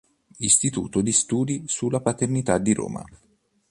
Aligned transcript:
Istituto 0.39 1.01
di 1.01 1.11
Studi 1.11 1.61
sulla 1.67 2.01
Paternità 2.01 2.57
di 2.57 2.73
Roma. 2.73 3.03